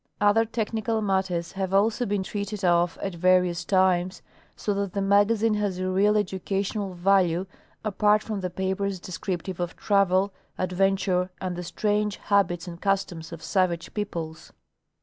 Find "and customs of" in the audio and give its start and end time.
12.67-13.43